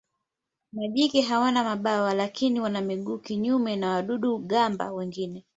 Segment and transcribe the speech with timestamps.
[0.73, 5.45] Majike hawana mabawa lakini wana miguu kinyume na wadudu-gamba wengine.